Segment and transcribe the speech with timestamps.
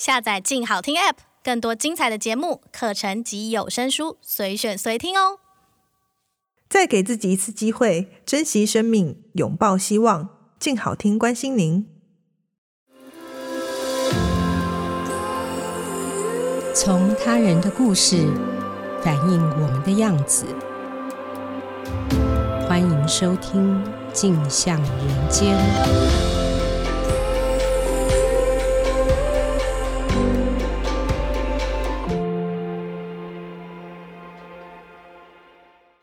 [0.00, 5.40] 下载“静好听 ”App，更多精彩的节目、课程及有声书，随选随听哦。
[6.70, 10.30] 再给自己一次机会，珍惜生命，拥抱希望。
[10.58, 11.86] 静好听，关心您。
[16.74, 18.26] 从他人的故事
[19.02, 20.46] 反映我们的样子。
[22.66, 25.54] 欢迎收听《镜像人间》。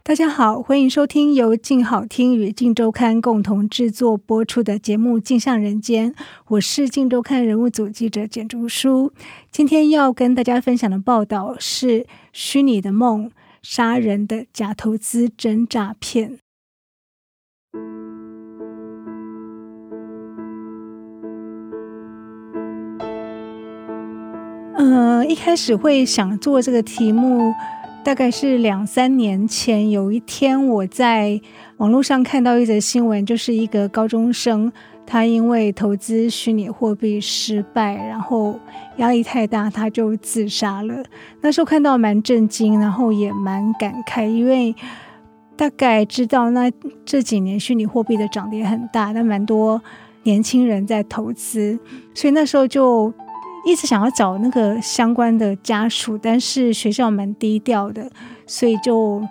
[0.07, 6.13] 大家好，欢迎收听由静好听与静周刊共同制作播出的节目《镜像人间》，
[6.47, 9.11] 我是静周刊人物组记者简竹书。
[9.51, 11.87] 今天要跟大家分享的报道是
[12.31, 13.29] 《虚拟的梦：
[13.61, 16.31] 杀人的假投资真诈骗》。
[24.77, 27.53] 呃，一开始会想做这个题目。
[28.07, 31.41] 大概是两三年前，有一天我在
[31.75, 34.71] 网络上看到一则新闻，就是一个高中生，
[35.05, 38.57] 他因为投资虚拟货币失败，然后
[38.95, 41.03] 压力太大，他就自杀了。
[41.41, 44.73] 那时候看到蛮震惊，然后也蛮感慨，因为
[45.57, 46.71] 大概知道那
[47.03, 49.81] 这几年虚拟货币的涨跌很大，那蛮多
[50.23, 51.77] 年轻人在投资，
[52.13, 53.13] 所以那时候就。
[53.67, 58.09] 一直想要找那个相关的家属，但是学校蛮低调的，
[58.45, 59.21] 所以就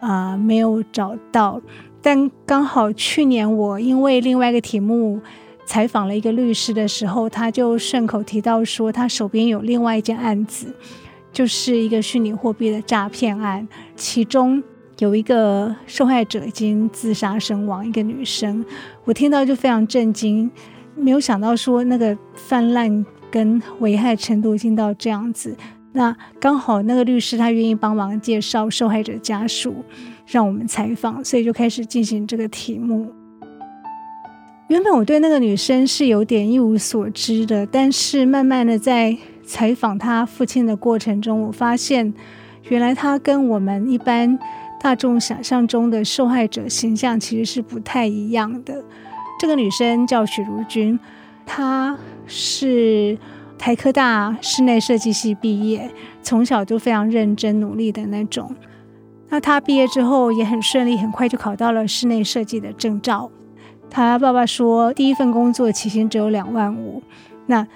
[0.00, 1.58] 啊、没有找到。
[2.02, 5.18] 但刚好去年我因为另外一个题目
[5.64, 10.74] 采访了一个律师的时候，他就顺口提到说，他手边有另外一件案子，
[11.32, 14.62] 就是一个虚拟货币的诈骗案，其中
[14.98, 18.62] 有一个受害者已经自杀身亡，一个女生。
[19.04, 20.50] 我听到就非常震惊，
[20.94, 23.06] 没有想到说那个泛滥。
[23.30, 25.56] 跟危害程度已经到这样子，
[25.92, 29.74] 那刚好那个律师他愿意帮忙介绍受害者家属，
[30.26, 33.12] 让我们采访，所以就开始进行这个题目。
[34.68, 42.12] 原本我对那个女生是有点一无所知的，但是慢慢的在采访她父亲的过程中，我发现
[42.68, 44.38] 原来她跟我们一般
[44.78, 48.84] 大众想象中的受害者形象其实是不太一样的。
[49.40, 50.98] 这个女生叫许如君，
[51.46, 51.96] 她。
[52.28, 53.18] 是
[53.58, 55.90] 台科大室内设计系毕业，
[56.22, 58.54] 从小就非常认真努力的那种。
[59.30, 63.30] 那他毕业之后也很顺利，很快就考到了室内设计的证照。
[63.90, 67.02] 他爸爸说，第一份工作起薪只有两万五，
[67.46, 67.66] 那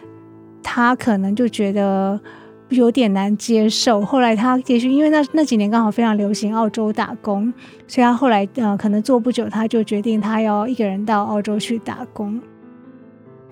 [0.62, 2.20] 他可能就觉得
[2.69, 4.00] 有点难接受。
[4.02, 7.52] 后来他也许因为那那几年刚好非常流行澳洲打工，
[7.86, 12.40] 所以他后来呃可能做不久，他就决定他要一个人到澳洲去打工。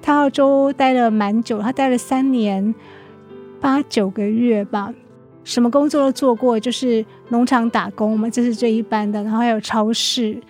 [0.02, 2.74] 他澳洲待了蛮久，他待了三年
[3.60, 4.92] 八九个月吧，
[5.44, 9.22] 什么工作都做过，就是农场打工嘛，这是最一般的。
[9.22, 10.40] 然后还有超市。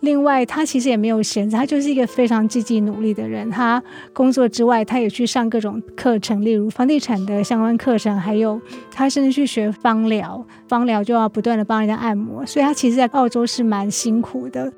[0.00, 3.50] 另外，他其实也没有闲着，他就是一个非常积极努力的人。
[3.50, 3.82] 他
[4.14, 8.58] 工作之外，他也去上各种课程，例如房地产的相关课程，还有
[8.90, 10.42] 他甚至去学芳疗。
[10.66, 14.72] 芳疗就要不断的帮人家按摩，所以他其实在澳洲是蛮辛苦的。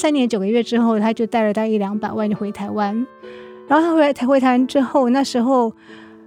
[0.00, 3.06] 三年九个月之后，他就带了大概一两百万就回台湾。
[3.68, 5.70] 然后他回来台回台湾之后，那时候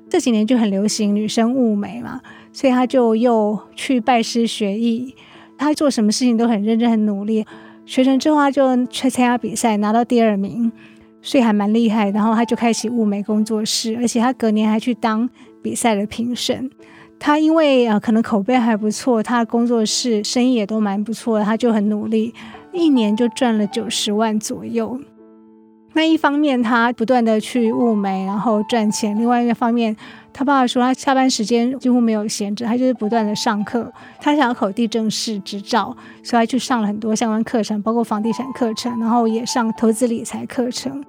[0.07, 5.15] 这几年就很流行女生雾眉嘛，所以他就又去拜师学艺。
[5.57, 7.43] 他做什么事情都很认真、很努力。
[7.83, 10.71] 学成之后，他就去参加比赛，拿到第二名，
[11.23, 12.11] 所以还蛮厉害。
[12.11, 15.27] 然后他就开启雾眉工作室，而且他隔年还去当
[15.63, 16.69] 比赛的评审。
[17.19, 22.33] 他因为呃可能口碑还不错，他的工作室生意也都蛮不错的，他就很努力，
[22.73, 24.99] 一年就赚了九十万左右。
[25.95, 29.95] 那一方面，他不断的去物美，然后赚钱；另外一方面，
[30.33, 33.93] 他爸爸说他下班时间几乎没有闲着，他就是不断的上课。
[34.19, 41.05] 他想要考地政士执照，所以他去上了很多相关课程，包括房地产课程，然后也上投资理财课程。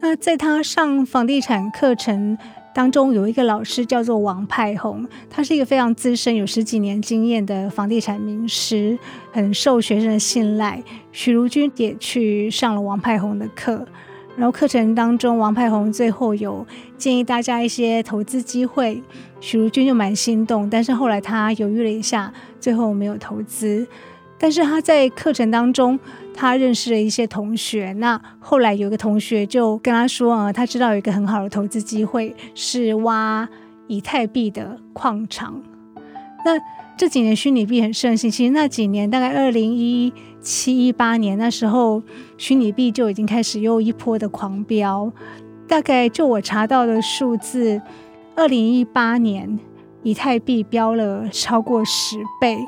[0.00, 2.36] 那在他上房地产课程
[2.74, 8.98] 当中有一个老师叫做王派红，他是一个非常资深、有十几年经验的房地产名师，
[9.30, 10.82] 很受学生的信赖。
[11.12, 13.86] 许如君也去上了王派红的课，
[14.36, 19.02] 然后课程当中，王派红最后有建议大家一些投资机会，
[19.40, 23.86] 许如君就蛮心动，但是后来他犹豫了一下，最后没有投资。
[24.38, 25.96] 但是他在课程当中，
[26.34, 27.92] 他认识了一些同学。
[27.94, 33.48] 那后来有个同学就跟他说啊，他知道有一个很好的投资机会，是挖
[33.86, 35.62] 以太币的矿场。
[36.44, 36.58] 那
[36.96, 42.02] 这几年虚拟币很盛行，其实那几年大概二零一七一八年那时候，
[42.36, 45.12] 虚拟币就已经开始又一波的狂飙。
[45.68, 47.80] 大概就我查到的数字，
[48.36, 49.58] 二零一八年
[50.02, 52.58] 以太币飙了超过十倍，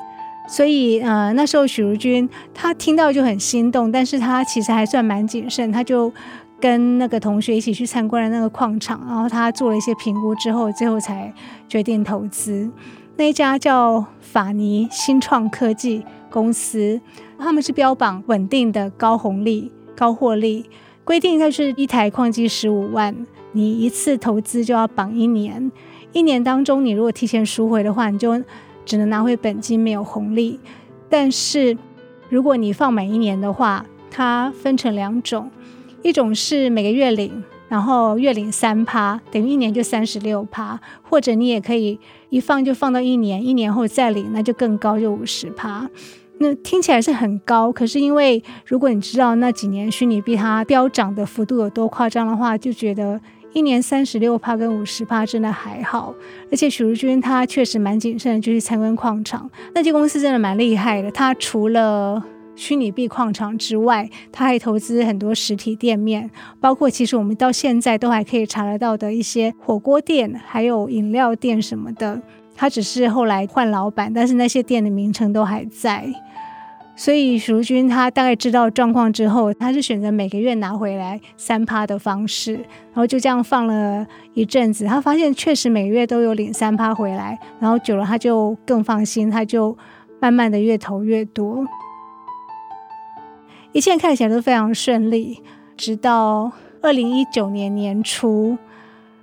[0.47, 6.13] 所以呃那时候许茹君他听到就很心动，但是他其实还算蛮谨慎，他就
[6.61, 11.33] 跟那个同学一起去参观了那个矿场，然后他做了一些评估之后，最后才
[11.69, 12.71] 决定投资。
[13.17, 17.01] 那一家叫法尼新创科技公司，
[17.39, 20.67] 他们是标榜稳定的高红利、高获利，
[21.05, 23.15] 规定它是一台矿机十五万，
[23.53, 25.71] 你一次投资就要绑一年，
[26.13, 28.43] 一年当中你如果提前赎回的话，你就
[28.85, 30.61] 只能拿回本金，没有红利。
[31.09, 31.77] 但是
[32.29, 35.51] 如果你放满一年的话，它分成两种，
[36.03, 37.45] 一种是每个月领。
[37.67, 41.99] 然后月领三趴，等于一年就三十六趴，或者你也可以
[42.29, 45.89] 一放就放到一年，一年后再领，那就更高，就五十趴。
[46.39, 53.21] 那听起来是很高，可是因为如果你知道那几年虚拟币它飙涨的幅度有多夸张的话，就觉得
[53.55, 56.15] 一年三十六趴跟五十趴真的还好。
[56.51, 61.11] 而且许茹君他确实蛮谨慎的，就去参观矿场，那间公司真的蛮厉害的。
[61.11, 62.23] 他除了
[62.57, 66.31] 虚拟币矿场之外，他还投资很多实体店面，
[66.61, 72.21] 包括其实我们到现在都还可以查得到的一些火锅店，还有饮料店什么的。
[72.57, 76.07] 他只是后来换老板，但是那些店的名称都还在。
[76.97, 84.85] 所以许茹君他大概知道状况之后，他是选择每个月拿回来三趴的方式，然后就这样放了一阵子。
[84.85, 89.77] 他发现确实每个月都有领三趴回来，然后久了他就更放心，他就
[90.21, 91.67] 慢慢的越投越多。
[93.73, 95.43] 一切看起来都非常顺利，
[95.77, 98.57] 直到二零一九年年初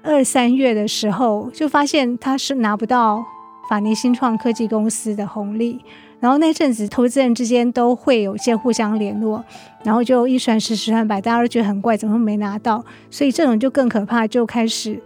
[0.03, 3.24] 二三月的时候，就发现他是拿不到
[3.69, 5.79] 法尼新创科技公司的红利。
[6.21, 9.44] 然后那阵子，投资人之间都会有些互相联络，
[9.83, 12.85] 然后就一传十，十传百，大家都觉得很怪，怎么会没拿到？
[13.09, 15.01] 所以这种就更可怕，就开始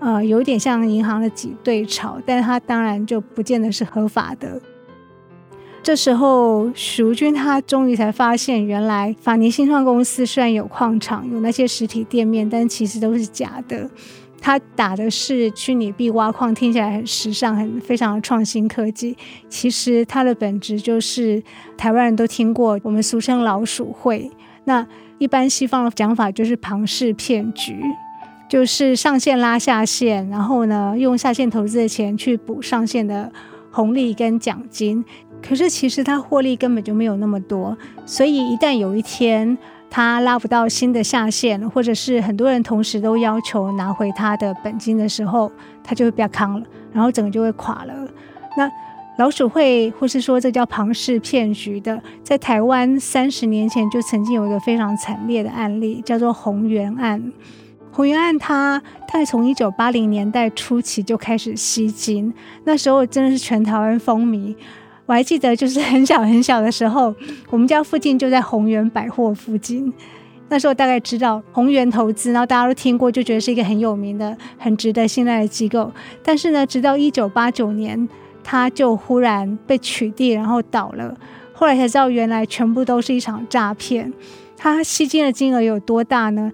[0.00, 4.60] 呃，有点像银行的挤兑潮，但是他当然就不见得是合法的。
[5.82, 13.88] 这时候，徐军他终于才发现，原来法尼新创公司虽然有矿场、有那些实体店面，但其实都是假的。
[14.46, 19.16] 它打的是虚拟币挖矿，听起来很时尚、很非常创新科技。
[19.48, 21.42] 其实它的本质就是
[21.76, 24.30] 台湾人都听过，我们俗称老鼠会。
[24.62, 24.86] 那
[25.18, 27.82] 一般西方的讲法就是庞氏骗局，
[28.48, 33.32] 就是上线拉下线，然后呢，用下线投资的钱去补上线的
[33.72, 35.04] 红利跟奖金。
[35.42, 39.58] 可是其实它获利根本就没有那么多，所以一旦有一天
[39.96, 45.50] 他拉不到新的下线，或者是很多人同时都要求拿回他的本金的时候，
[45.82, 47.94] 他就会被坑了，然后整个就会垮了。
[48.58, 48.70] 那
[49.16, 57.32] 老鼠会，或是说这叫庞氏骗局的，在台湾三十年前就曾经有一个非常惨烈的案例，叫做红源案。
[57.90, 58.78] 红源案它
[59.08, 62.34] 大概从一九八零年代初期就开始吸金，
[62.64, 64.54] 那时候真的是全台湾风靡。
[65.06, 67.14] 我还记得，就是很小很小的时候，
[67.48, 69.92] 我们家附近就在宏源百货附近。
[70.48, 75.92] 那时候大概知道宏源投资，然后大家都听过，就觉得是一个很有名的、很值得信赖的机构。
[76.22, 78.08] 但是呢，直到一九八九年，
[78.44, 81.16] 它就忽然被取缔，然后倒了。
[81.52, 84.12] 后来才知道，原来全部都是一场诈骗。
[84.56, 86.52] 它吸金的金额有多大呢？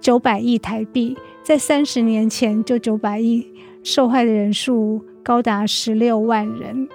[0.00, 3.46] 九百亿台币，在三十年前就九百亿，
[3.82, 6.88] 受害的人数高达十六万人。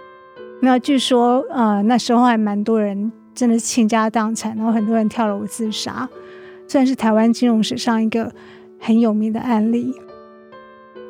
[0.65, 6.08] 那据说，呃，那时候还蛮多人真的倾家荡产，然后很多人跳楼自杀，
[6.70, 8.34] 算是台湾金融史上一个
[8.79, 9.93] 很有名的案例。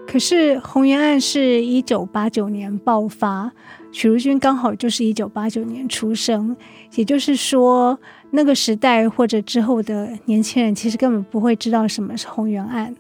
[0.08, 3.52] 可是鸿源案是一九八九年爆发，
[3.92, 6.58] 许茹君刚好就是一九八九年出生，
[6.96, 8.00] 也就是说，
[8.32, 12.96] 那个时代或者之后的年轻人其实根本不会知道什么是鸿源案，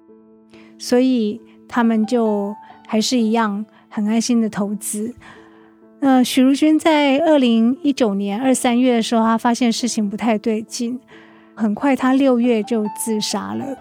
[0.77, 2.55] 所以他们就
[2.86, 5.15] 还是一样很安心的投资。
[6.03, 11.00] 呃，许茹君在二零一九年二三月的时候，他发现事情不太对劲，
[11.55, 13.77] 很快他六月就自杀了。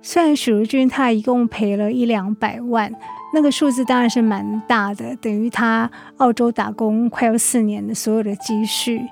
[0.00, 2.92] 虽然许茹君他一共赔了一两百万，
[3.34, 9.02] 那个数字当然是蛮大的，等于他澳洲打工快要四年的所有的积蓄。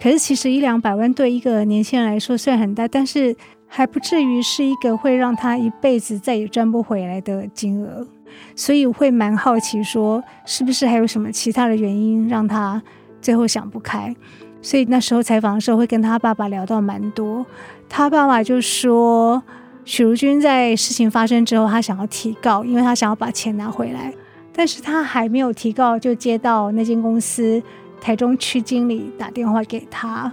[0.00, 3.34] 可是其实一两百万对一个年轻人来说虽然很大，但是
[3.68, 8.06] 还不至于是一个会让他一辈子再也赚不回来的金额。
[8.54, 12.80] 所以会蛮好奇，说是不是还有什么其他的原因让他
[13.22, 14.14] 最后想不开？
[14.60, 17.44] 所以那时候采访的时候会跟他爸爸聊到蛮多。
[17.88, 19.42] 他爸爸就说，
[19.84, 24.12] 许如君在事情发生之后，他想要提告，因为他想要把钱拿回来。
[24.52, 27.62] 但是他还没有提告，就接到那间公司
[28.00, 30.30] 台中区经理打电话给他，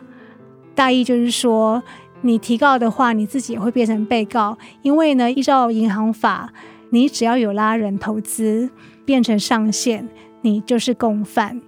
[0.76, 1.82] 大意就是说。
[2.26, 6.52] 你提告的话，你自己也会变成被告，因为呢，依照银行法，
[6.90, 8.68] 你只要有拉人投资
[9.06, 10.10] 变成上线，
[10.42, 11.62] 你就是共犯。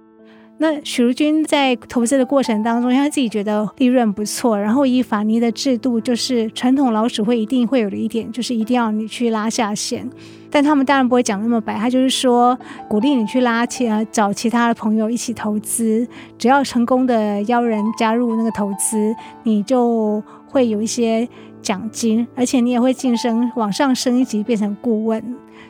[0.60, 10.10] 那许如君在投资的过程当中，他自己觉得利润不错，然后以法尼的制度，就是传统老鼠会一定会有的一点，就是一定要你去拉下线。
[10.50, 21.28] 但他们当然不会讲那么白，他就是说鼓励你去拉钱，找其他的朋友一起投资，只要成功的邀人加入那个投资，你就会有一些
[21.60, 25.22] 奖金，而且你也会晋升往上升一级，变成顾问。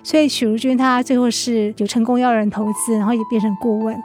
[0.02, 3.97] 所以许如君他最后是有成功邀人投资，然后也变成顾问。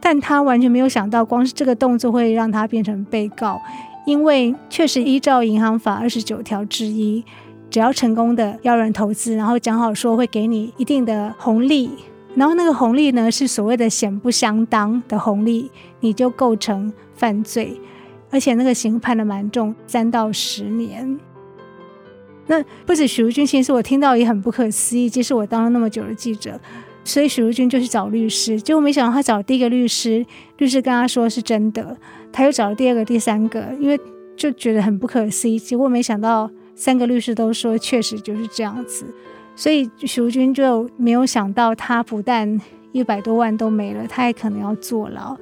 [0.00, 3.60] 但他完全没有想到，光是这个动作会让他变成被告，
[4.04, 7.24] 因为确实依照银行法二十九条之一，
[7.70, 11.90] 只要成功的邀人投资，然后讲好说会给你一定的红利，
[12.34, 17.80] 然后那个红利呢是所谓的显不相当的红利，你就构成犯罪，
[18.32, 21.20] 而且那个刑判的蛮重，三到十年。
[22.48, 26.58] 那不止许如君，其实我听到也很不可思议，即使我当了那么久的记者。
[27.04, 30.24] 所以许如君就去找律师，结果没想到他找第一个律师，
[30.58, 31.96] 律师跟他说是真的，
[32.32, 33.98] 他又找了第二个、第三个，因为
[34.36, 35.58] 就觉得很不可思议。
[35.58, 39.04] 结果没想到三个律师都说确实就是这样子，
[39.54, 42.60] 所以许如君就没有想到他不但
[42.92, 45.36] 一百多万都没了，他还可能要坐牢。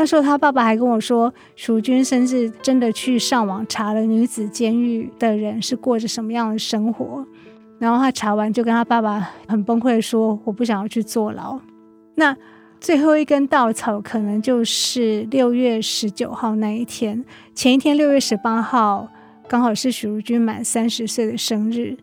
[0.00, 7.22] 那时候他爸爸还跟我说，许如君甚至真的去上网查了女子监狱的人是过着什么样的生活。
[7.78, 11.60] 然后他查完就跟他爸爸很崩溃的说：“我不想要去坐牢。”
[12.16, 12.34] 那
[12.80, 17.22] 最后一根稻草可能就是六月十九号那一天。
[17.54, 19.06] 前一天六月十八号
[19.46, 21.94] 刚好是许如君满三十岁的生日。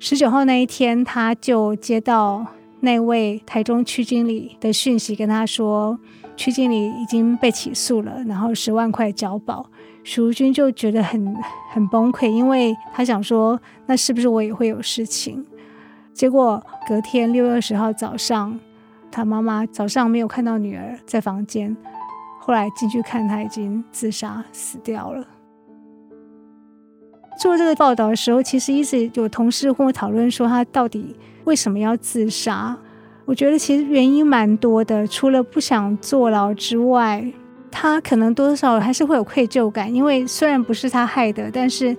[0.00, 2.44] 十九号那一天，他就接到
[2.80, 5.96] 那位台中区经理的讯息，跟他说
[6.36, 9.64] 曲经理已经被起诉了，然后十万块交保。
[10.02, 11.34] 许如君就觉得很
[11.72, 15.44] 很崩溃，因为他想说，那是不是我也会有事情？
[16.12, 18.60] 结果隔天六月二十号早上，
[19.10, 21.74] 他妈妈早上没有看到女儿在房间，
[22.38, 25.26] 后来进去看，她已经自杀死掉了。
[27.40, 32.76] 做这个报道的时候，其实一直有同事跟我讨论说，他到底为什么要自杀？
[33.26, 37.24] 我觉得其实原因蛮多的，除了不想坐牢之外。
[37.76, 41.94] 他可能多多少少还是会有愧疚感，因为虽然不是他害的，但是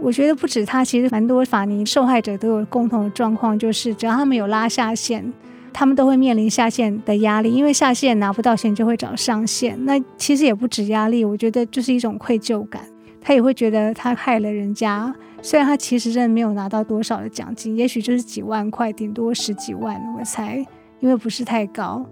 [0.00, 5.32] 我觉得不止他，其实蛮多法尼受害者都有共同的状况，就是只要他们有拉下线，
[5.72, 9.76] 他们都会面临下线的压力，因为下线拿不到钱就会找上线。
[9.84, 12.82] 那其实也不止压力，我觉得就是一种愧疚感。
[13.20, 15.12] 他也会觉得他害了人家，
[15.42, 20.56] 虽然他其实真的没有拿到多少的奖金，也许就是几万块，顶多十几万，我猜，
[21.00, 22.04] 因为不是太高，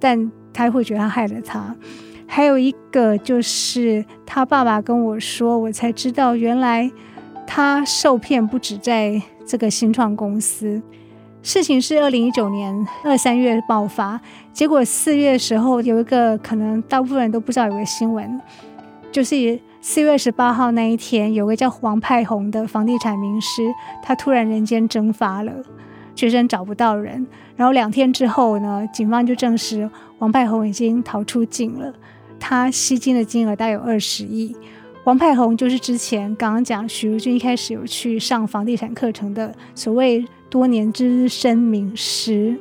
[0.00, 1.74] 但他会觉得他害了他。
[2.26, 6.90] 还有一个就是他爸爸跟我说，我才知道原来
[7.46, 10.82] 他受骗不止在这个新创公司。
[11.42, 14.20] 事情是二零一九年二三月爆发，
[14.52, 18.40] 结果四月的时候有一个可能大部分人都不知道有个新闻，
[19.12, 19.36] 就是
[19.88, 23.62] 四月十八号那一天，有个叫王派红的房地产名师，
[24.02, 25.52] 他突然人间蒸发了，
[26.16, 27.24] 学生找不到人，
[27.54, 29.88] 然后两天之后呢，警方就证实
[30.18, 31.94] 王派红已经逃出境了。
[32.40, 34.56] 他吸金的金额大概有二十亿。
[35.04, 42.58] 王派红就是之前刚刚讲许如君一开始有去上房地产课程的所谓多年资深名师，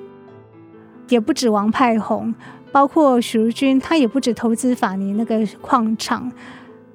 [1.10, 2.36] 也不止王派红，
[2.72, 6.32] 包括许如君，他也不止投资法尼那个矿场，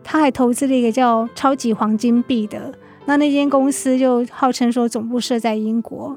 [0.02, 2.73] 他还投资了一个叫超级黄金币的。
[3.07, 6.16] 那那间公司就号称说总部设在英国，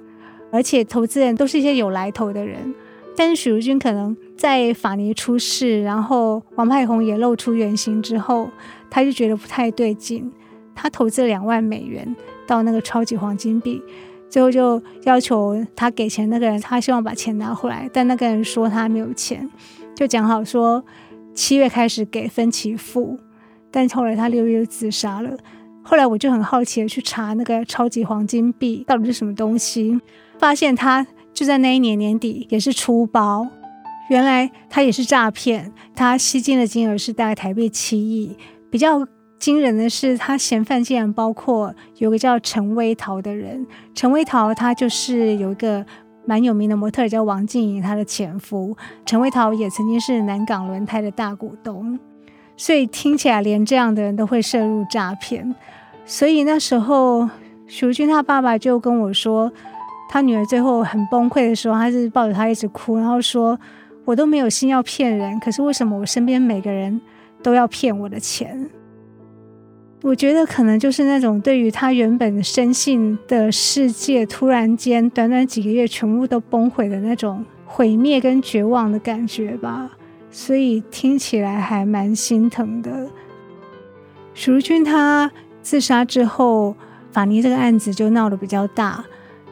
[0.51, 2.73] 而且投资人都是一些有来头的人。
[3.15, 8.49] 但是许如君可能在法尼出事，然后王派红也露出原形之后，
[8.89, 10.31] 他就觉得不太对劲。
[10.75, 12.15] 他投资两万美元
[12.47, 13.79] 到那个超级黄金币，
[14.27, 19.47] 最后就要求他给钱那个人，他希望把钱拿回来，但那个人说他没有钱，
[19.95, 20.83] 就讲好说
[21.35, 23.19] 七月开始给分期付，
[23.73, 25.35] 但后来他六月自杀了。
[25.81, 29.99] 后来我就很好奇的去查那个超级黄金币到底是什么东西，
[30.39, 31.05] 发现他。
[31.33, 33.47] 就在那一年年底，也是出包，
[34.07, 38.37] 原来他也是诈骗，他吸金的金额是大概台币七亿。
[38.69, 39.03] 比较
[39.39, 43.65] 惊人的是，他嫌犯竟然包括有个叫陈威桃的人。
[43.95, 45.83] 陈威桃他就是有一个
[46.23, 48.77] 蛮有名的模特叫王静怡，他的前夫。
[49.03, 51.97] 陈威桃也曾经是南港轮胎的大股东，
[52.63, 55.53] 所以听起来连这样的人都会涉入诈骗。
[56.05, 57.29] 所以那时候
[57.67, 59.51] 徐军他爸爸就跟我说。
[60.09, 63.59] 他女儿最后很崩溃的时候，他是抱着他一直哭，然后说
[64.05, 67.01] ：“我都没有心要骗人，可是为什么我身边每个人
[67.41, 68.69] 都要骗我的钱？”
[70.03, 79.89] 我觉得可能就是那种对于他原本深信的世界，突然间短短几个月全部都崩毁的那种毁灭跟绝望的感觉吧，
[80.33, 83.09] 所以听起来还蛮心疼的。
[84.33, 86.75] 许如君他自杀之后，
[87.11, 89.05] 法尼这个案子就闹得比较大。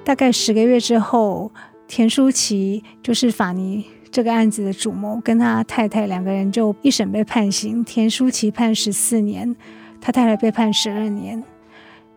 [0.03, 1.51] 大概十个月之后，
[1.87, 9.55] 田书琪就是法尼这个案子的主谋，跟他太太两个人就一审被判刑，田书琪判十四年。
[10.01, 11.43] 他太太被判十二年，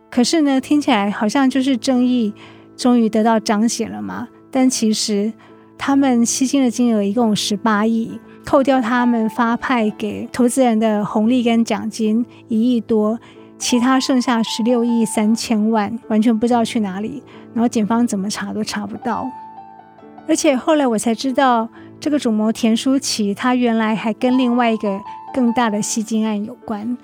[0.09, 2.33] 可是呢，听起来好像就是正义
[2.75, 4.27] 终于得到彰显了嘛。
[4.49, 5.31] 但其实
[5.77, 13.19] 他们吸金的金额一共十八亿，扣掉他们发派给投资人的红利跟奖金一亿多，
[13.57, 17.23] 其他剩下十六亿三千万，完全不知道去哪里。
[17.53, 19.27] 然后警方怎么查都查不到。
[20.27, 21.67] 而且后来我才知道，
[21.99, 25.01] 这个主谋田书琪，他原来还跟另外一个
[25.33, 26.97] 更大的吸金案有关。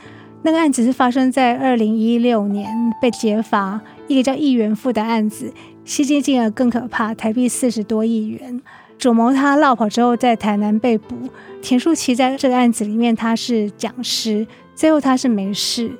[0.43, 2.67] 那个案子是发生在二零一六年
[3.01, 5.53] 被揭发，一个叫易元富的案子，
[5.85, 8.61] 吸金金额更可怕，台币四十多亿元。
[9.01, 11.15] 主谋他落跑之后在台南被捕，
[11.59, 15.91] 田书琪在这个案子里面他是讲师，最后他是没事。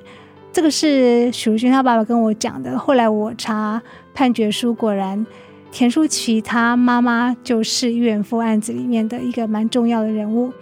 [0.52, 2.78] 这个是许淑君他爸爸跟我讲的。
[2.78, 3.82] 后来我查
[4.14, 5.26] 判决书，果然
[5.72, 10.52] 田书琪他妈妈就是易元富案子里面的一个蛮重要的人物，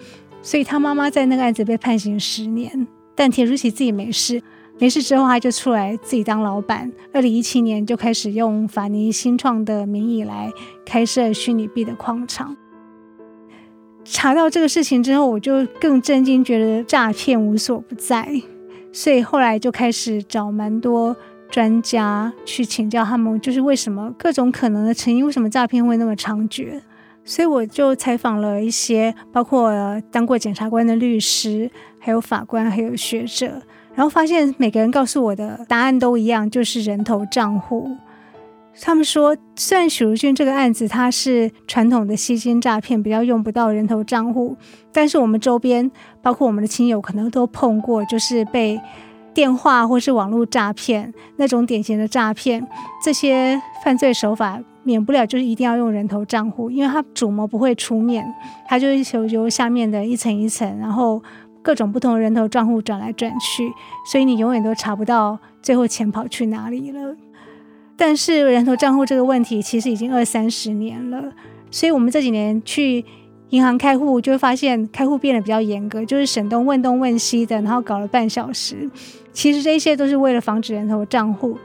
[0.41, 2.89] 所以他妈妈在那个案子被判刑十年。
[3.15, 4.43] 但田书琪自己没事，
[4.81, 6.91] 没事之后他就出来自己当老板。
[7.13, 10.51] 二零一七年就开始用法尼新创的名义来
[10.87, 12.57] 开设虚拟币的矿场。
[14.03, 18.27] 查到这个事情之后，我就更震惊，觉得诈骗无所不在。
[18.91, 21.15] 所以后来就开始找蛮多
[21.51, 26.81] 专家去请教他们，就是为什么各种可能的成因，为什么诈骗会那么猖獗？
[27.23, 29.71] 所以我就采访了一些，包括
[30.11, 31.71] 当过检察官的律师。
[32.03, 33.61] 还有法官，还有学者，
[34.01, 37.87] 然后发现每个人告诉我的答案都一样，就是人头账户。
[38.81, 44.57] 他们说，虽然许如君这个案子它是传统的吸金诈骗，比较用不到人头账户，
[44.91, 45.91] 但是我们周边，
[46.23, 48.81] 包括我们的亲友，可能都碰过，就是被
[49.35, 52.67] 电话或是网络诈骗那种典型的诈骗。
[53.05, 58.25] 这些犯罪手法免不了就是一定要用人头账户，因为他主谋不会出面，
[58.67, 61.23] 他就是由由下面的一层一层，然后。
[61.63, 63.71] 各种不同的人头账户转来转去，
[64.11, 67.17] 所以你永远都查不到最后钱跑去哪里了。
[67.97, 71.23] 但是人头账户这个问题其实已经二三十年了，
[71.71, 73.05] 所以我们这几年去
[73.51, 78.91] 银行开户，就会发现开户变得比较严格，就是审东问东问西的，然后搞了半小时。
[79.33, 81.59] 其实这些都是为了防止人头账户，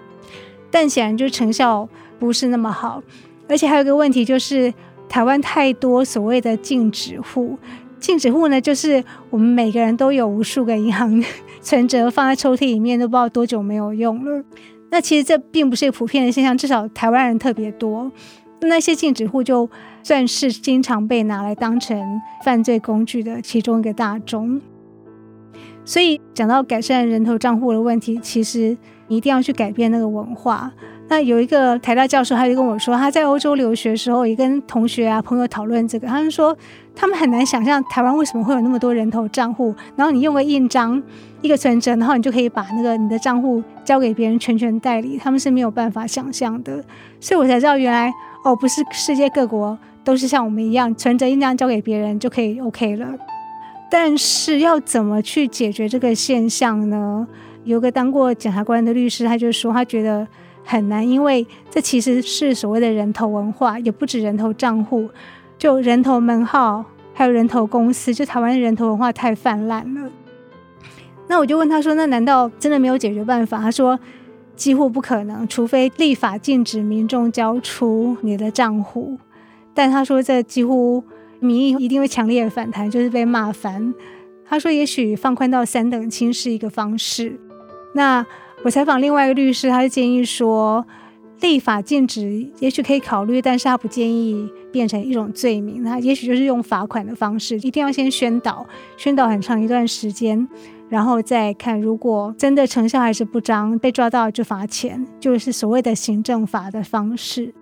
[0.69, 1.87] 但显然就成效
[2.19, 3.01] 不是那么好。
[3.47, 4.73] 而且还有一个问题就是，
[5.07, 7.57] 台湾太多所谓的禁止户。
[8.05, 11.23] 禁止户呢，就是我们每个人都有无数个银行
[11.59, 14.43] 存折放在抽屉里面，都不知道多久没有用了。
[14.91, 18.11] 那其实这并不是普遍的现象，至少台湾人特别多。
[18.61, 19.67] 那些禁止户就
[20.03, 21.99] 算是经常被拿来当成
[22.43, 24.61] 犯罪工具的其中一个大宗。
[25.83, 30.71] 所以讲到改善人头账户的问题，其实你一定要去改变那个文化。
[31.07, 36.07] 那有一个台大教授，他就跟我说，他在欧洲留学的时候，也跟同学啊朋友讨论这个。
[36.07, 36.57] 他们说，
[36.95, 39.73] 他们很难想象台湾为什么会有那么多人头账户。
[39.95, 40.99] 然后你用个印章，
[41.41, 46.83] 一个存折，然后你就可以把那个你的账户交给别人全权代理，他们是没有办法想象的。
[47.19, 48.11] 所以我才知道，原来
[48.43, 53.07] 哦，不是世界各国都是像我们一样，存折印章交给别人就可以 OK 了。
[53.91, 57.27] 但是要怎么去解决这个现象呢？
[57.63, 60.27] 有个当过检察官的律师，他就说他觉得。
[60.65, 65.07] 很难，因为这其实是所谓的人头文化，也不止人头账户，
[65.59, 70.09] 就人头门号，还有人头公司，就台湾人头文化太泛滥了。
[71.27, 73.99] 那我就问他说：“那难道真的没有解决办法？”他说
[74.57, 79.19] ：“几乎不可能，除非立法禁止民众交出你的账户。”
[79.75, 81.03] 但他说这几乎
[81.39, 83.93] 民意一定会强烈的反弹，就是被骂翻。
[84.47, 87.39] 他说：“也许放宽到三等亲是一个方式。”
[87.93, 88.25] 那。
[88.65, 90.83] 我采访另外一个律师，他就建议说，
[91.39, 98.65] 立法禁止也许可以考虑，但是他不建议变成一种罪名，他也许就是用罚款的方式，一定要先宣导，
[98.97, 100.49] 宣导很长一段时间，
[100.89, 107.53] 然后再看，如果真的成效还是不彰，被抓到就罚钱，就是所谓的行政罚的方式。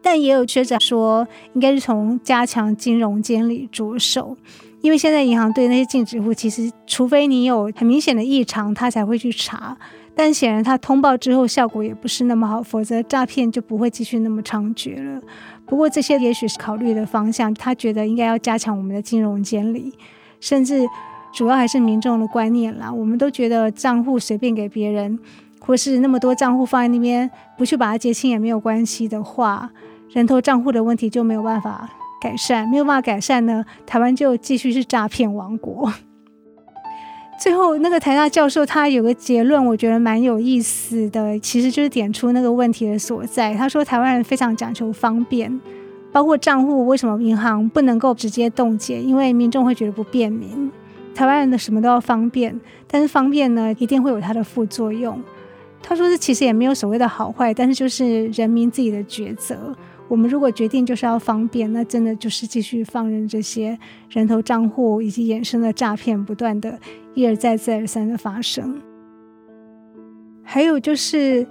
[0.00, 4.36] 但也有学者说，应该是从加强金融监理着手。
[4.80, 9.76] 因为现在银行对那些禁止户，其实除非你有很明显的异常，他才会去查。
[10.14, 15.20] 但显然他通报之后效果也不是那么好，否则诈骗就不会继续那么猖獗了。
[15.64, 17.52] 不过这些也许是考虑的方向。
[17.54, 19.92] 他觉得应该要加强我们的金融监理，
[20.40, 20.84] 甚至
[21.32, 22.92] 主要还是民众的观念啦。
[22.92, 25.18] 我们都觉得账户随便给别人，
[25.60, 29.70] 或是那么多账户放在那边，不去把它结清也没有关系的话，
[30.10, 31.88] 人头账户的问题就没有办法
[32.20, 35.92] 改善，没有办法改善呢，台湾就继续是诈骗王国。
[37.40, 43.54] 最后，那个台大教授他有个结论，我觉得蛮有意思的，其实就是点出那个问题的所在。
[43.54, 45.60] 他说，台湾人非常讲求方便，
[46.10, 49.00] 包括账户为什么银行不能够直接冻结？
[49.00, 50.72] 因为民众会觉得不便民。
[51.14, 55.22] 台湾人的什么都要方便，但是方便呢，一定会有它的副作用。
[55.80, 59.76] 他说，这其实也没有所谓的好坏，但是就是人民自己的抉择。
[60.08, 66.78] 我们如果决定就是要方便，那真的就是继续放任这些人头账户以及衍生的诈骗不断的
[67.12, 68.80] 一而再再而三的发生。
[70.42, 71.46] 还有就是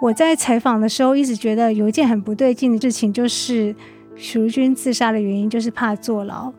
[0.00, 3.74] 我在采访的时候一直觉得有一件很不对劲的事情，就是
[4.14, 6.52] 徐如君自杀的原因就是怕坐牢。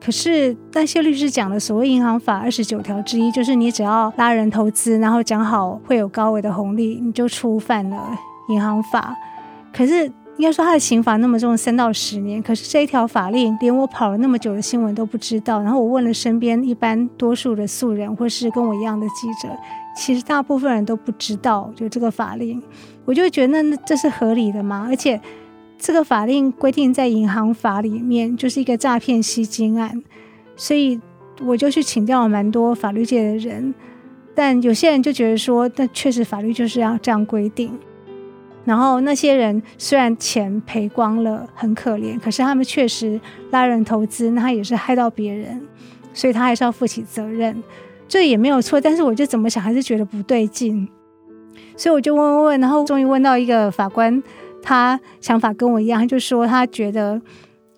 [0.00, 9.14] 可是那些律师讲的所谓银行法二十九条之一，就是你只要拉人投资，然后讲好会有高额的红利，你就触犯了银行法。
[9.72, 10.10] 可是。
[10.38, 12.40] 应该说他的刑罚那么重，三到十年。
[12.40, 15.60] 可是这一条法令，连我跑了那么久的新闻都不知道。
[15.60, 19.48] 然后我问了身边一般多数的素人，或是跟我一样的记者，
[19.96, 22.62] 其实大部分人都不知道就这个法令。
[23.04, 24.86] 我就觉得那这是合理的吗？
[24.88, 25.20] 而且
[25.76, 30.00] 这个法令规定在银行法里面就是一个诈骗吸金案，
[30.54, 31.00] 所以
[31.44, 33.74] 我就去请教了蛮多法律界的人，
[34.36, 37.76] 但有些人就觉得说，那确实法律就是要这样规定。
[38.68, 43.18] 然后那些人虽然钱赔光了，很可怜，可是他们确实
[43.50, 45.58] 拉人投资，那他也是害到别人，
[46.12, 47.62] 所以他还是要负起责任，
[48.06, 48.78] 这也没有错。
[48.78, 50.86] 但是我就怎么想，还是觉得不对劲，
[51.78, 54.22] 所以我就问问问，然后终于问到一个法官，
[54.62, 57.18] 他想法跟我一样，他就说他觉得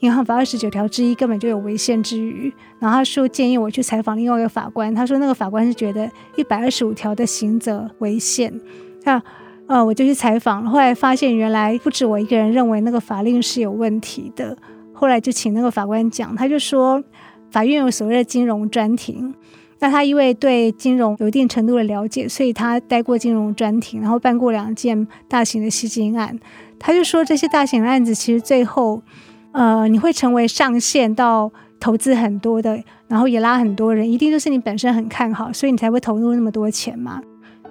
[0.01, 8.53] 银行法二十九条之一根本就有违宪之余，然后他说建议我去采访另外一个法官，他说那个法官是觉得一百二十五条的刑责违宪，
[9.05, 9.23] 啊。
[9.71, 14.59] 呃，我就去采访，后来发现原来不止我一个人认为那个法令是有问题的。
[14.93, 17.01] 后来就请那个法官讲，他就说
[17.53, 19.33] 法院有所谓的金融专庭，
[19.79, 26.37] 那他因为对金融有一定程度的了解，所以他待过金融专庭，然后办过两件大型的吸金案。
[26.81, 29.01] 他就说这些大型的案子其实最后，
[29.53, 37.23] 呃，你会成为上线到投资很多的，然后也拉很多人，一定就是你本身很看好，所以你才会投入那么多钱嘛。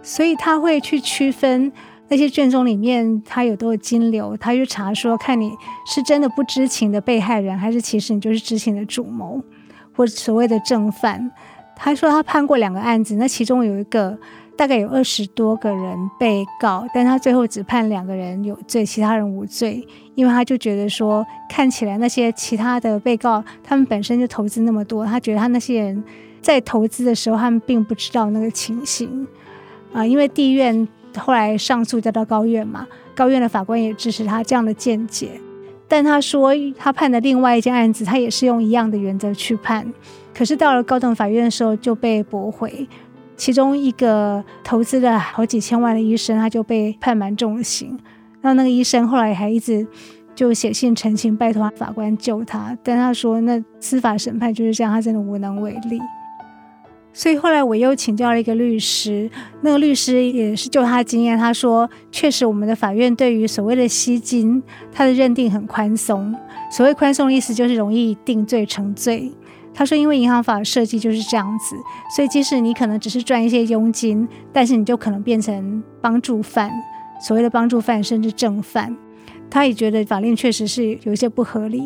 [0.01, 1.69] 所以他会去区分
[2.09, 5.51] 那些卷宗里面他有多少金流，他去查说看你
[5.85, 9.41] 是真的不知情的被害人，还是其实你就是知情的主谋，
[9.95, 11.31] 或所谓的正犯。
[11.75, 14.17] 他说他判过两个案子，那其中有一个
[14.57, 26.03] 大概有二十多个人被告，但他最后只判两个人有罪，其他人无罪，因为他就觉得说看起来那些其他的被告他们本身就投资那么多，他觉得他那些人
[26.41, 29.25] 在投资的时候他们并不知道那个情形。
[29.93, 30.85] 啊，因为地院
[31.19, 35.39] 后来上诉交到高院嘛，高院的法官也支持他这样的见解，
[35.87, 39.85] 但他说他判的另外一件案子，他也是用一样的原则去判，
[40.33, 42.87] 可是到了高等法院的时候就被驳回，
[43.35, 47.99] 其中一个投资了好几千万的医生，他就被判蛮重的刑，
[48.41, 49.85] 然后那个医生后来还一直
[50.33, 55.99] 就写信澄清，拜托法官救他，但他说那司法审判就是这样，他真的无能为力。
[57.11, 59.29] 所以后来我又请教了一个律师，
[59.61, 66.33] 那个律师也是就他经验，他说确实我们的法院对于所谓的吸金，他的认定很宽松。
[66.71, 69.31] 所谓宽松的意思就是容易定罪成罪。
[69.73, 71.75] 他说因为银行法的设计就是这样子，
[72.15, 76.71] 所以即使你可能只是赚一些佣金，但是你就可能变成帮助犯，
[77.21, 78.95] 所谓的帮助犯甚至正犯。
[79.49, 81.83] 他也觉得法令确实是有一些不合理。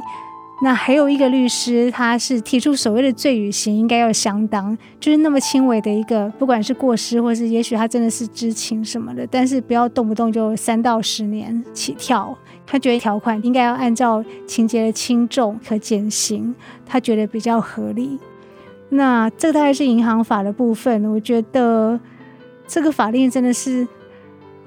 [0.61, 12.37] 那还有一个律师，他是提出所谓的罪与刑应该要相当，就是那么轻微的一个，不管是过失，或是也许他真的是知情什么的，但是不要动不动就三到十年起跳。
[12.65, 18.17] 他觉得条款应该要按照情节的轻重可减刑，他觉得比较合理。
[18.89, 21.99] 那这个大概是银行法的部分，我觉得
[22.65, 23.85] 这个法令真的是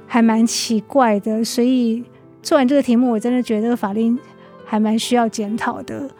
[0.07, 2.05] 还蛮奇怪的，所以
[2.42, 4.18] 做完这个题目，我真的觉得这个法令。
[4.66, 6.11] 还蛮需要检讨的，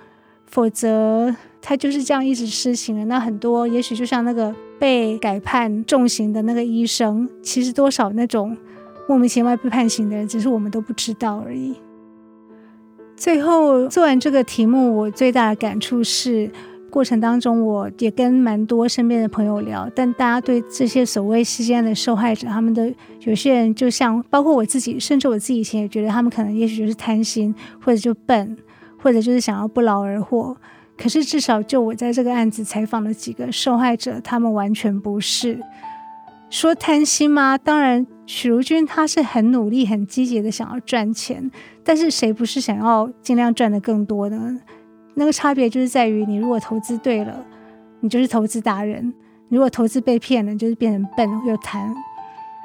[0.47, 3.05] 否则他就是这样一直施行了。
[3.05, 8.57] 那很多，也许就像那个被改判重刑的那个医生，其实多少那种
[9.09, 11.75] 莫名其妙被判刑的人，只是我们都不知道而已。
[13.17, 16.51] 最后做完这个题目，我最大的感触是，
[16.90, 28.57] 过程当中我也跟蛮多身边的朋友聊，但大家对这些所谓吸金案的受害者，他们的有些人就像包括我自己，甚至我自己以前也觉得他们可能也许就是贪心，或者就笨，
[28.99, 30.57] 或者就是想要不劳而获。
[30.96, 35.61] 可是至少就我在这个案子采访的几个受害者，他们完全不是。
[36.49, 37.59] 说贪心吗？
[37.59, 41.51] 当然，许如君他是很努力、很积极的想要赚钱，
[41.85, 44.61] 但是谁不是想要尽量赚得更多呢？
[45.19, 47.43] 那个差别就是在于，你如果投资对了，
[48.01, 49.11] 你就是投资达人；
[49.49, 51.93] 如果投资被骗了，就是变成笨又贪。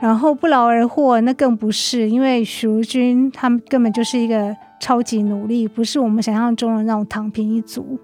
[0.02, 7.98] 然后不劳而获，那更不是，因为许如君他们根本就是一个超级努力，不是我们想象中的那种躺平一族。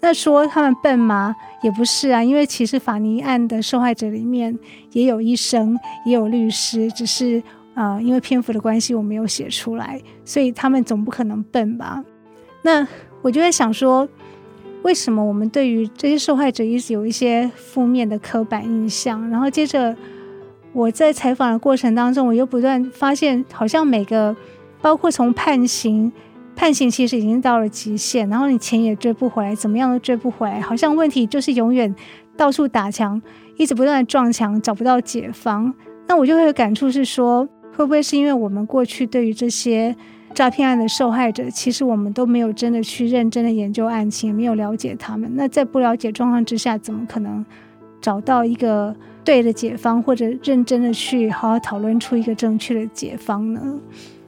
[0.00, 1.34] 那说他们笨吗？
[1.62, 4.56] 也不是啊，因为其实法尼案的受害者里面
[4.92, 7.42] 也有医生，也有律师，只是
[7.74, 12.04] 啊、呃，因为篇幅的关系，我没有写出来，所以他们总不可能笨吧？
[12.62, 12.86] 那
[13.22, 14.06] 我就在想说，
[14.82, 19.30] 为什么我们对于这些受害者一直有一些负面的刻板印象？
[19.30, 19.96] 然后接着
[20.72, 24.36] 我在采访的过程当中，我又不断发现，好像每个，
[24.80, 26.12] 包括从判刑。
[26.54, 31.92] 判刑其实已经到了极限，然后你钱也追不回来，怎么样都追不回来，好像问题就是永远
[32.36, 33.20] 到处打墙，
[33.56, 35.72] 一直不断的撞墙，找不到解方。
[36.06, 39.96] 那我就会有感触是说，会不会是因为我们过去对于这些
[40.34, 45.30] 诈骗案的受害者，其实我们都没有真的去认真的研究案情，也没有了解他们。
[45.34, 47.44] 那在不了解状况之下，怎么可能
[48.00, 53.60] 找到一个对的解方，或者认真的去好好讨论出一个正确的解方呢？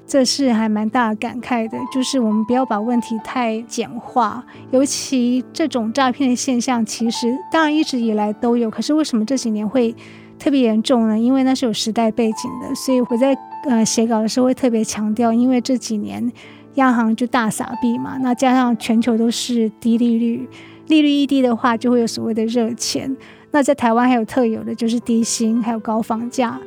[0.07, 9.95] 这是还蛮大感慨的，就是我们不要把问题太简化，尤其这种诈骗的现象，其实当然一直以来都有，可是为什么这几年会
[10.38, 11.19] 特别严重呢？
[11.19, 16.33] 因为那是有时代背景的，所以我在呃写稿的时候会特别强调，因为这几年
[16.74, 20.48] 央行就大撒币嘛，那加上全球都是低利率，
[20.88, 23.16] 利率一低的话，就会有所谓的热钱，
[23.50, 26.61] 那在台湾还有特有的就是低薪，还有高房价，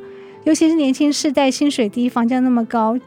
[0.44, 2.98] 尤其是年轻世代薪水低，房价那么高。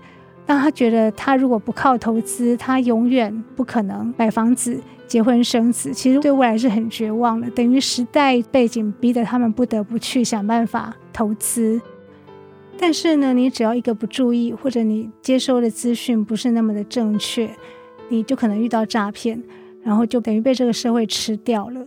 [0.47, 4.77] 让他觉得，他如果不靠投资，他永远不可能买房子、
[5.07, 5.93] 结婚生子。
[5.93, 11.79] 其实对未来是很绝望的，等于时代背景逼得他们不得不去想办法投资。
[12.81, 17.47] 但是呢，你只要一个不注意，或者你接收的资讯不是那么的正确，
[18.09, 19.41] 你就可能遇到诈骗，
[19.83, 21.85] 然后就等于被这个社会吃掉了。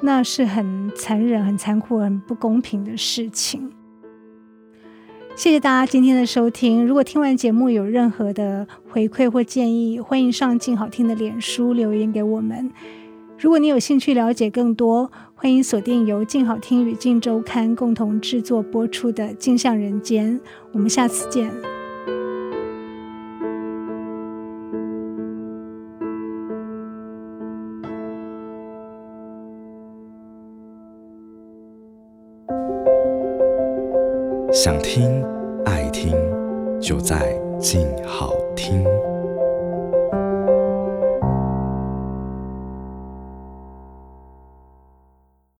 [0.00, 3.70] 那是很残忍、很残酷、很不公平的事情。
[5.36, 6.86] 谢谢大家今天的收听。
[6.86, 12.70] 如果听完节目有任何的回馈或建议，欢迎上静好听的脸书留言给我们。
[13.40, 20.38] 如果你有兴趣了解更多，欢迎锁定由静好听与静周刊共同制作播出的《镜像人间》。
[20.72, 21.50] 我们下次见。
[34.52, 35.24] 想听，
[35.64, 36.12] 爱听，
[36.78, 38.84] 就在静好听。